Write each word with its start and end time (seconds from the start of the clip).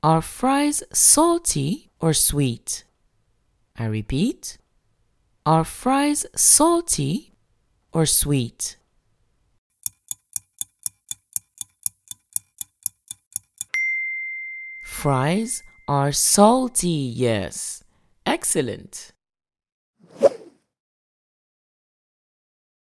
Are 0.00 0.22
fries 0.22 0.84
salty 0.92 1.90
or 1.98 2.12
sweet? 2.14 2.84
I 3.76 3.86
repeat. 3.86 4.56
Are 5.44 5.64
fries 5.64 6.24
salty 6.36 7.32
or 7.92 8.06
sweet? 8.06 8.76
Fries 14.84 15.64
are 15.88 16.12
salty, 16.12 16.88
yes. 16.88 17.82
Excellent. 18.24 19.12